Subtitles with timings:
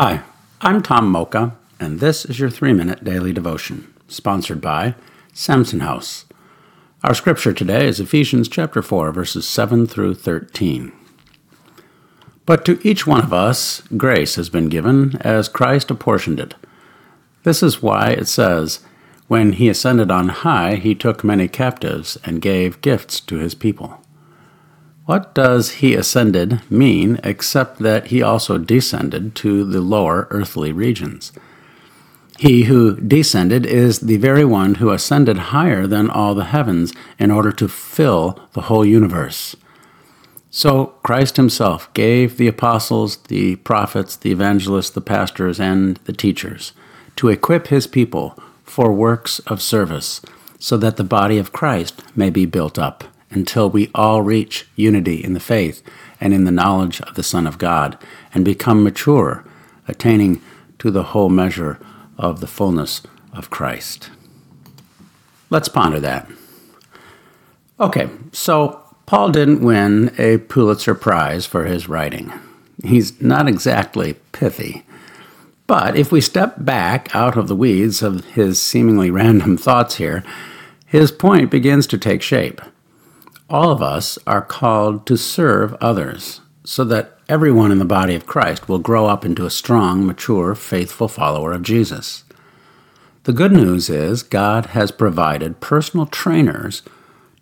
[0.00, 0.22] Hi,
[0.60, 4.94] I'm Tom Mocha, and this is your three minute daily devotion, sponsored by
[5.32, 6.24] Samson House.
[7.02, 10.92] Our scripture today is Ephesians chapter 4, verses 7 through 13.
[12.46, 16.54] But to each one of us, grace has been given as Christ apportioned it.
[17.42, 18.78] This is why it says,
[19.26, 24.00] When he ascended on high, he took many captives and gave gifts to his people.
[25.08, 31.32] What does he ascended mean except that he also descended to the lower earthly regions?
[32.38, 37.30] He who descended is the very one who ascended higher than all the heavens in
[37.30, 39.56] order to fill the whole universe.
[40.50, 46.74] So Christ himself gave the apostles, the prophets, the evangelists, the pastors, and the teachers
[47.16, 50.20] to equip his people for works of service
[50.58, 55.22] so that the body of Christ may be built up until we all reach unity
[55.22, 55.82] in the faith
[56.20, 57.98] and in the knowledge of the Son of God
[58.34, 59.44] and become mature,
[59.86, 60.42] attaining
[60.78, 61.78] to the whole measure
[62.16, 64.10] of the fullness of Christ.
[65.50, 66.28] Let's ponder that.
[67.80, 72.32] Okay, so Paul didn't win a Pulitzer Prize for his writing.
[72.84, 74.84] He's not exactly pithy.
[75.66, 80.24] But if we step back out of the weeds of his seemingly random thoughts here,
[80.86, 82.60] his point begins to take shape
[83.50, 88.26] all of us are called to serve others so that everyone in the body of
[88.26, 92.24] Christ will grow up into a strong, mature, faithful follower of Jesus.
[93.24, 96.82] The good news is God has provided personal trainers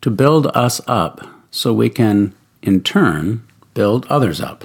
[0.00, 4.64] to build us up so we can, in turn, build others up.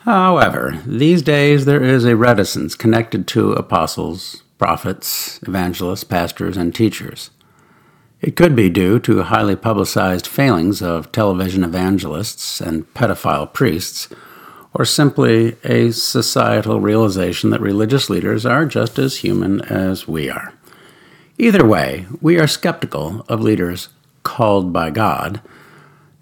[0.00, 7.30] However, these days there is a reticence connected to apostles, prophets, evangelists, pastors, and teachers.
[8.20, 14.08] It could be due to highly publicized failings of television evangelists and pedophile priests,
[14.74, 20.52] or simply a societal realization that religious leaders are just as human as we are.
[21.38, 23.88] Either way, we are skeptical of leaders
[24.24, 25.40] called by God,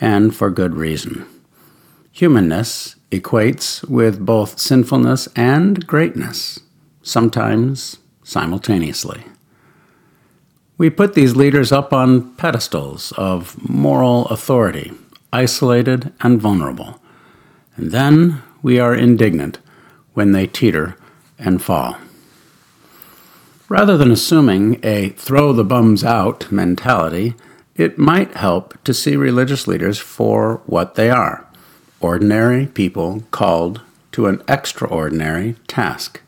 [0.00, 1.24] and for good reason.
[2.10, 6.58] Humanness equates with both sinfulness and greatness,
[7.02, 9.24] sometimes simultaneously.
[10.76, 14.92] We put these leaders up on pedestals of moral authority,
[15.32, 17.00] isolated and vulnerable.
[17.76, 19.58] And then we are indignant
[20.14, 20.96] when they teeter
[21.38, 21.96] and fall.
[23.68, 27.34] Rather than assuming a throw the bums out mentality,
[27.76, 31.46] it might help to see religious leaders for what they are
[32.00, 33.80] ordinary people called
[34.12, 36.20] to an extraordinary task.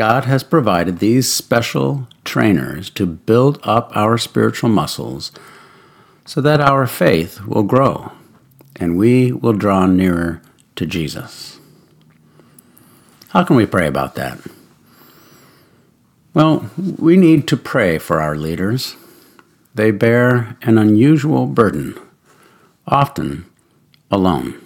[0.00, 5.30] God has provided these special trainers to build up our spiritual muscles
[6.24, 8.10] so that our faith will grow
[8.76, 10.40] and we will draw nearer
[10.76, 11.60] to Jesus.
[13.28, 14.38] How can we pray about that?
[16.32, 18.96] Well, we need to pray for our leaders.
[19.74, 21.94] They bear an unusual burden,
[22.86, 23.44] often
[24.10, 24.58] alone.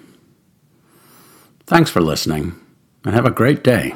[1.66, 2.54] Thanks for listening,
[3.04, 3.94] and have a great day.